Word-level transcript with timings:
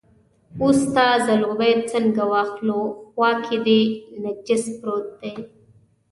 اوس 0.61 0.77
ستا 0.87 1.05
ځلوبۍ 1.25 1.73
څنګه 1.91 2.23
واخلو، 2.31 2.79
خوا 3.11 3.29
کې 3.45 3.57
دې 3.65 3.81
نجس 4.21 4.63
پروت 4.79 5.07
دی. 5.21 5.31